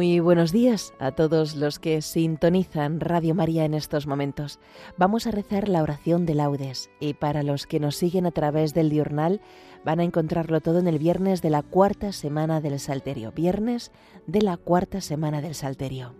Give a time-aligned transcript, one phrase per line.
[0.00, 4.58] Muy buenos días a todos los que sintonizan Radio María en estos momentos.
[4.96, 8.72] Vamos a rezar la oración de laudes y para los que nos siguen a través
[8.72, 9.42] del diurnal
[9.84, 13.32] van a encontrarlo todo en el viernes de la cuarta semana del Salterio.
[13.32, 13.92] Viernes
[14.26, 16.14] de la cuarta semana del Salterio.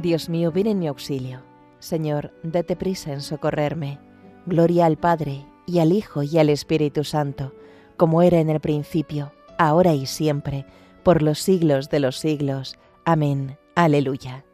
[0.00, 1.42] Dios mío, ven en mi auxilio.
[1.78, 3.98] Señor, date prisa en socorrerme.
[4.46, 7.52] Gloria al Padre, y al Hijo, y al Espíritu Santo,
[7.96, 10.64] como era en el principio, ahora y siempre,
[11.02, 12.78] por los siglos de los siglos.
[13.04, 13.58] Amén.
[13.74, 14.44] Aleluya.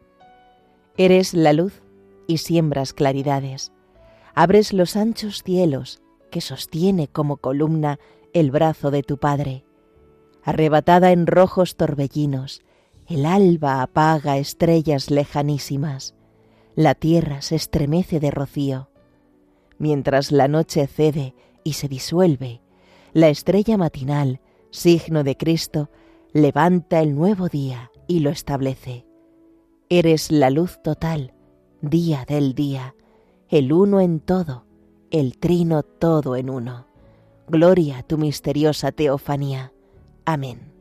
[0.97, 1.81] Eres la luz
[2.27, 3.71] y siembras claridades.
[4.33, 7.99] Abres los anchos cielos que sostiene como columna
[8.33, 9.63] el brazo de tu Padre.
[10.43, 12.61] Arrebatada en rojos torbellinos,
[13.07, 16.15] el alba apaga estrellas lejanísimas,
[16.75, 18.89] la tierra se estremece de rocío.
[19.77, 22.61] Mientras la noche cede y se disuelve,
[23.13, 25.89] la estrella matinal, signo de Cristo,
[26.33, 29.05] levanta el nuevo día y lo establece.
[29.87, 31.33] Eres la luz total,
[31.81, 32.95] día del día,
[33.49, 34.65] el uno en todo,
[35.11, 36.87] el trino todo en uno.
[37.47, 39.71] Gloria a tu misteriosa teofanía.
[40.25, 40.74] Amén.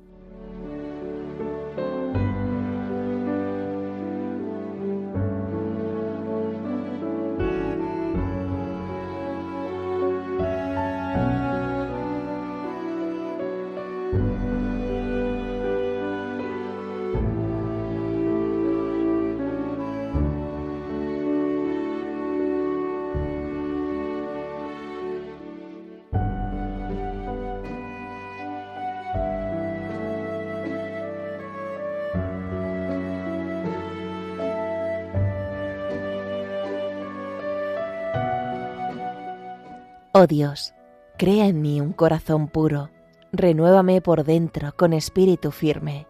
[40.17, 40.75] Oh Dios,
[41.19, 42.91] crea en mí un corazón puro,
[43.33, 46.07] renuévame por dentro con espíritu firme.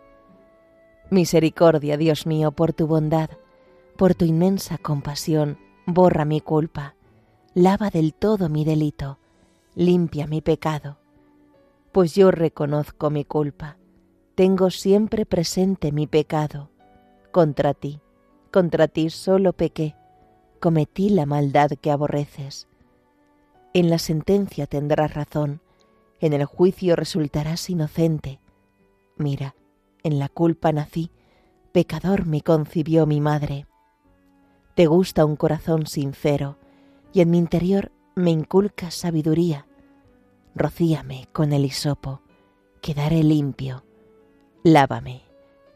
[1.09, 3.31] Misericordia, Dios mío, por tu bondad,
[3.97, 5.57] por tu inmensa compasión,
[5.87, 6.97] borra mi culpa,
[7.55, 9.17] lava del todo mi delito,
[9.75, 10.99] limpia mi pecado.
[11.91, 13.79] Pues yo reconozco mi culpa,
[14.35, 16.69] tengo siempre presente mi pecado.
[17.33, 18.03] Contra ti,
[18.53, 19.97] contra ti solo pequé,
[20.61, 22.69] cometí la maldad que aborreces
[23.75, 25.61] en la sentencia tendrás razón,
[26.21, 28.41] en el juicio resultarás inocente.
[29.17, 29.57] Mira,
[30.05, 31.11] en la culpa nací,
[31.73, 33.67] pecador me concibió mi madre.
[34.77, 36.57] Te gusta un corazón sincero,
[37.13, 39.67] y en mi interior me inculcas sabiduría.
[40.55, 42.23] Rocíame con el hisopo,
[42.81, 43.85] quedaré limpio.
[44.63, 45.23] Lávame,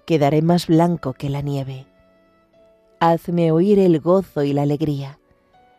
[0.07, 1.87] quedaré más blanco que la nieve.
[3.01, 5.19] Hazme oír el gozo y la alegría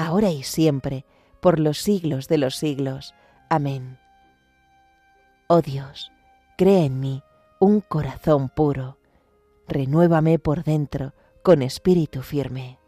[0.00, 1.04] ahora y siempre,
[1.40, 3.14] por los siglos de los siglos.
[3.50, 3.98] Amén.
[5.46, 6.10] Oh Dios,
[6.56, 7.22] crea en mí
[7.58, 8.96] un corazón puro,
[9.68, 11.12] renuévame por dentro
[11.42, 12.78] con espíritu firme.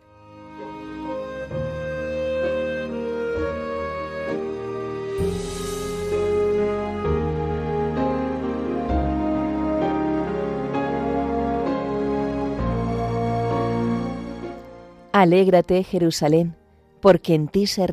[15.12, 16.61] Alégrate, Jerusalén
[17.02, 17.86] porque en ti se,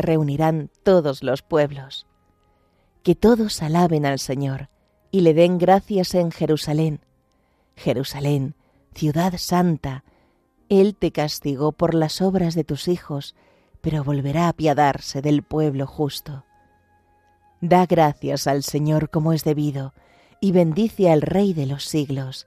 [0.00, 2.06] reunirán todos los pueblos.
[3.02, 4.70] Que todos alaben al Señor
[5.10, 7.00] y le den gracias en Jerusalén.
[7.76, 8.54] Jerusalén,
[8.94, 10.04] ciudad santa,
[10.70, 13.36] Él te castigó por las obras de tus hijos,
[13.82, 16.46] pero volverá a apiadarse del pueblo justo.
[17.60, 19.92] Da gracias al Señor como es debido,
[20.40, 22.46] y bendice al Rey de los siglos,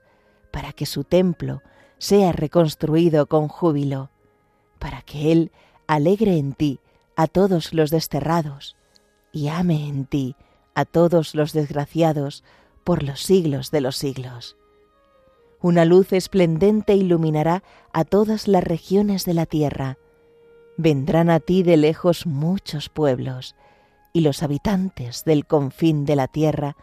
[0.50, 1.62] para que su templo
[1.98, 4.10] sea reconstruido con júbilo,
[4.80, 5.52] para que Él
[5.86, 6.80] alegre en ti
[7.16, 8.76] a todos los desterrados,
[9.32, 10.36] y ame en ti
[10.74, 12.44] a todos los desgraciados
[12.84, 14.56] por los siglos de los siglos.
[15.60, 19.96] Una luz esplendente iluminará a todas las regiones de la tierra.
[20.76, 23.54] Vendrán a ti de lejos muchos pueblos,
[24.12, 26.76] y los habitantes del confín de la tierra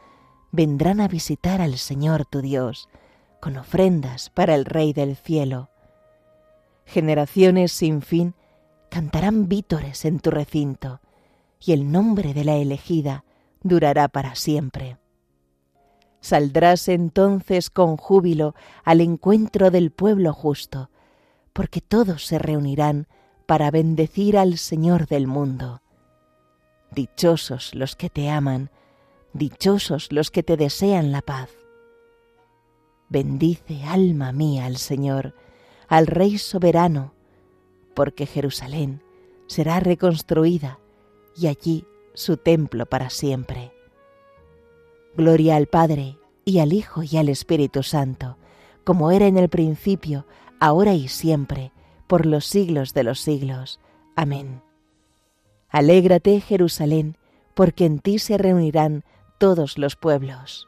[0.52, 2.90] vendrán a visitar al Señor tu Dios,
[3.40, 5.70] con ofrendas para el Rey del cielo.
[6.86, 8.34] Generaciones sin fin
[8.92, 11.00] cantarán vítores en tu recinto,
[11.62, 13.24] y el nombre de la elegida
[13.64, 14.98] durará para siempre.
[16.20, 18.54] Saldrás entonces con júbilo
[18.84, 20.90] al encuentro del pueblo justo,
[21.54, 23.08] porque todos se reunirán
[23.46, 25.82] para bendecir al Señor del mundo.
[26.92, 28.72] Dichosos los que te aman,
[29.32, 31.50] dichosos los que te desean la paz.
[33.08, 35.34] Bendice, alma mía, al Señor,
[35.88, 37.14] al Rey soberano,
[37.94, 39.02] porque Jerusalén
[39.48, 40.80] será reconstruida
[41.36, 43.72] y allí su templo para siempre.
[45.16, 48.38] Gloria al Padre, y al Hijo, y al Espíritu Santo,
[48.84, 50.26] como era en el principio,
[50.60, 51.72] ahora y siempre,
[52.08, 53.80] por los siglos de los siglos.
[54.16, 54.62] Amén.
[55.70, 57.18] Alégrate, Jerusalén,
[57.54, 59.04] porque en ti se reunirán
[59.38, 60.68] todos los pueblos.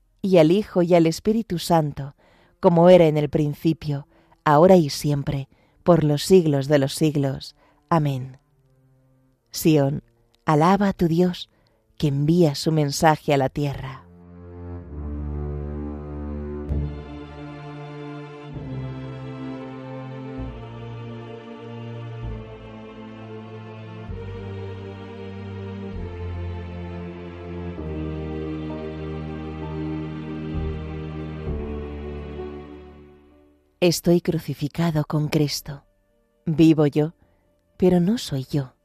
[0.21, 2.15] y al Hijo y al Espíritu Santo,
[2.59, 4.07] como era en el principio,
[4.43, 5.49] ahora y siempre,
[5.83, 7.55] por los siglos de los siglos.
[7.89, 8.37] Amén.
[9.49, 10.03] Sión,
[10.45, 11.49] alaba a tu Dios,
[11.97, 14.00] que envía su mensaje a la tierra.
[33.83, 35.85] Estoy crucificado con Cristo.
[36.45, 37.15] Vivo yo,
[37.77, 38.75] pero no soy yo.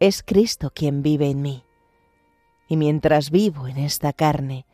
[0.00, 1.66] Es Cristo quien vive en mí.
[2.66, 4.64] Y mientras vivo en esta carne,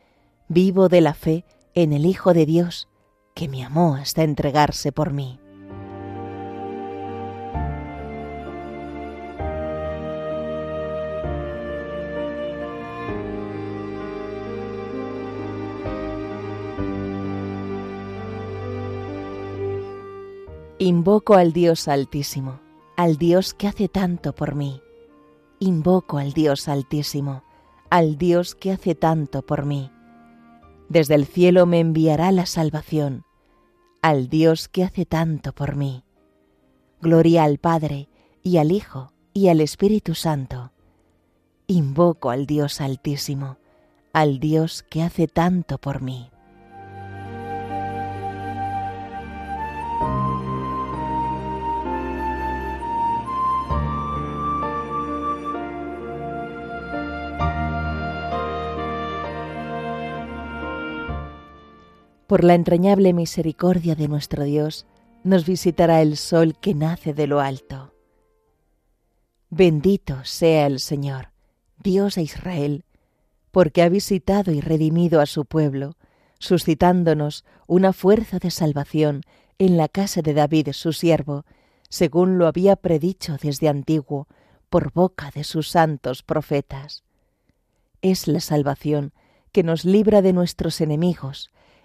[0.46, 2.88] vivo de la fe en el Hijo de Dios,
[3.34, 5.40] que me amó hasta entregarse por mí.
[20.80, 22.60] Invoco al Dios Altísimo,
[22.96, 24.80] al Dios que hace tanto por mí.
[25.58, 27.42] Invoco al Dios Altísimo,
[27.90, 29.90] al Dios que hace tanto por mí.
[30.88, 33.24] Desde el cielo me enviará la salvación,
[34.02, 36.04] al Dios que hace tanto por mí.
[37.02, 38.08] Gloria al Padre,
[38.44, 40.70] y al Hijo, y al Espíritu Santo.
[41.66, 43.58] Invoco al Dios Altísimo,
[44.12, 46.30] al Dios que hace tanto por mí.
[62.28, 64.86] Por la entrañable misericordia de nuestro Dios,
[65.24, 67.94] nos visitará el sol que nace de lo alto.
[69.48, 71.30] Bendito sea el Señor,
[71.82, 72.84] Dios de Israel,
[73.50, 75.96] porque ha visitado y redimido a su pueblo,
[76.38, 79.22] suscitándonos una fuerza de salvación
[79.58, 81.46] en la casa de David su siervo,
[81.88, 84.28] según lo había predicho desde antiguo
[84.68, 87.04] por boca de sus santos profetas.
[88.02, 89.14] Es la salvación
[89.50, 91.50] que nos libra de nuestros enemigos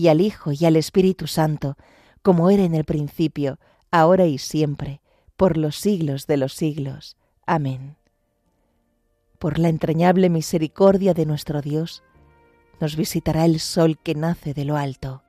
[0.00, 1.76] y al Hijo, y al Espíritu Santo,
[2.22, 3.58] como era en el principio,
[3.90, 5.02] ahora y siempre,
[5.36, 7.16] por los siglos de los siglos.
[7.46, 7.96] Amén.
[9.38, 12.02] Por la entrañable misericordia de nuestro Dios,
[12.80, 15.22] nos visitará el sol que nace de lo alto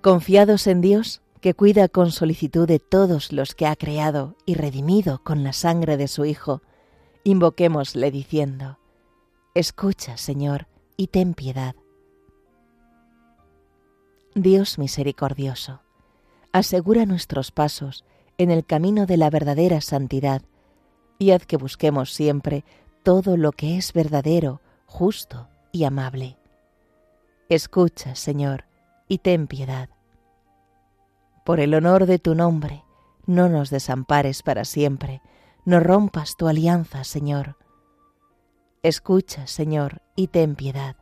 [0.00, 5.22] Confiados en Dios, que cuida con solicitud de todos los que ha creado y redimido
[5.24, 6.62] con la sangre de su Hijo,
[7.24, 8.78] invoquémosle diciendo,
[9.54, 11.74] Escucha, Señor, y ten piedad.
[14.36, 15.82] Dios misericordioso,
[16.52, 18.04] asegura nuestros pasos
[18.36, 20.42] en el camino de la verdadera santidad
[21.18, 22.64] y haz que busquemos siempre
[23.02, 26.38] todo lo que es verdadero, justo y amable.
[27.48, 28.67] Escucha, Señor,
[29.08, 29.88] y ten piedad
[31.48, 32.84] por el honor de tu nombre,
[33.24, 35.22] no nos desampares para siempre,
[35.64, 37.56] no rompas tu alianza, Señor.
[38.82, 40.96] Escucha, Señor, y ten piedad.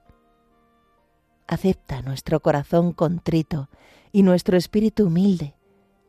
[1.49, 3.71] Acepta nuestro corazón contrito
[4.13, 5.57] y nuestro espíritu humilde,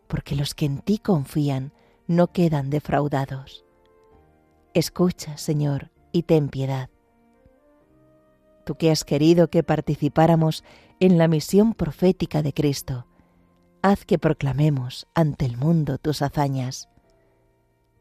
[0.06, 1.74] porque los que en ti confían
[2.06, 3.66] no quedan defraudados.
[4.76, 6.92] Escucha, Señor, y ten piedad.
[8.68, 10.64] Tú que has querido que participáramos
[11.00, 13.06] en la misión profética de Cristo,
[13.82, 16.90] haz que proclamemos ante el mundo tus hazañas.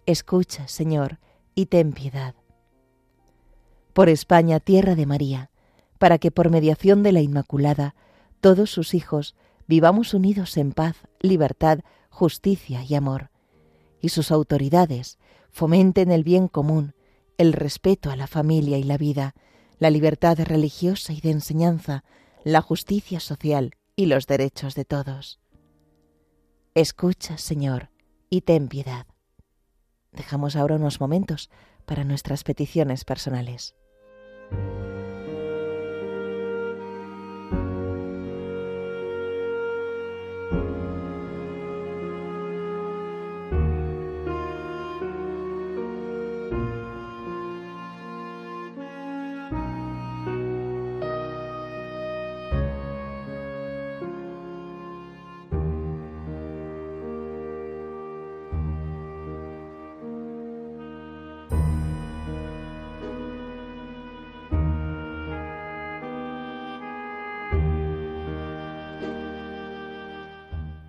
[0.06, 1.18] Escucha, Señor,
[1.54, 2.34] y ten piedad.
[3.92, 5.50] Por España, tierra de María,
[5.98, 7.94] para que por mediación de la Inmaculada,
[8.40, 9.34] todos sus hijos
[9.66, 13.30] vivamos unidos en paz, libertad, justicia y amor,
[14.00, 15.18] y sus autoridades
[15.50, 16.94] fomenten el bien común,
[17.36, 19.34] el respeto a la familia y la vida,
[19.78, 22.04] la libertad religiosa y de enseñanza,
[22.46, 25.40] la justicia social y los derechos de todos.
[26.76, 27.90] Escucha, Señor,
[28.30, 29.08] y ten piedad.
[30.12, 31.50] Dejamos ahora unos momentos
[31.86, 33.74] para nuestras peticiones personales.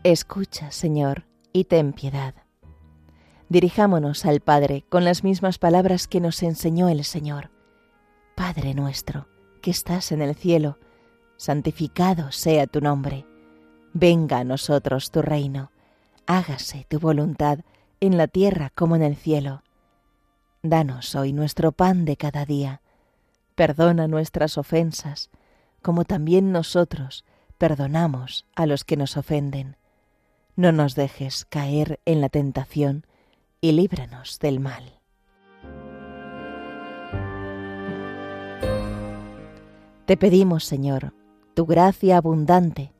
[0.09, 2.33] Escucha, Señor, y ten piedad.
[3.49, 7.51] Dirijámonos al Padre con las mismas palabras que nos enseñó el Señor.
[8.33, 9.27] Padre nuestro,
[9.61, 10.77] que estás en el cielo,
[11.35, 13.25] santificado sea tu nombre.
[13.91, 15.73] Venga a nosotros tu reino.
[16.25, 17.59] Hágase tu voluntad
[17.99, 19.61] en la tierra como en el cielo.
[20.63, 22.81] Danos hoy nuestro pan de cada día.
[23.55, 25.31] Perdona nuestras ofensas,
[25.81, 27.25] como también nosotros
[27.57, 29.75] perdonamos a los que nos ofenden
[30.57, 33.05] no nos dejes caer en la tentación
[33.61, 34.99] y líbranos del mal.
[40.05, 41.13] Te pedimos, Señor,
[41.53, 42.91] tu gracia abundante,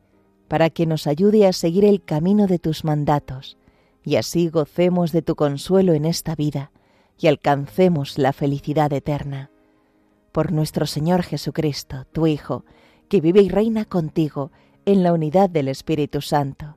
[0.47, 3.57] para que nos ayude a seguir el camino de tus mandatos,
[4.03, 6.71] y así gocemos de tu consuelo en esta vida
[7.19, 9.49] y alcancemos la felicidad eterna.
[10.31, 12.65] Por nuestro Señor Jesucristo, tu Hijo,
[13.09, 14.51] que vive y reina contigo
[14.85, 16.76] en la unidad del Espíritu Santo,